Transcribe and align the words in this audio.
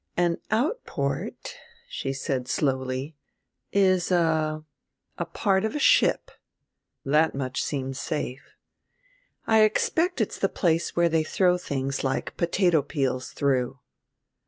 "An 0.17 0.39
outport," 0.49 1.53
she 1.87 2.11
said 2.11 2.47
slowly, 2.47 3.15
"is 3.71 4.09
a 4.11 4.63
a 5.19 5.25
part 5.25 5.63
of 5.63 5.75
a 5.75 5.79
ship," 5.79 6.31
that 7.05 7.35
much 7.35 7.63
seemed 7.63 7.97
safe 7.97 8.55
"I 9.45 9.61
expect 9.61 10.19
it's 10.19 10.39
the 10.39 10.49
place 10.49 10.95
where 10.95 11.07
they 11.07 11.23
throw 11.23 11.55
things 11.59 12.03
like 12.03 12.35
potato 12.35 12.81
peels 12.81 13.29
through." 13.29 13.77